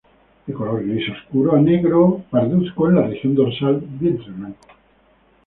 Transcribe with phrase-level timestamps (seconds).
[0.47, 4.65] De color gris oscuro a negro parduzco en la región dorsal, vientre blanco.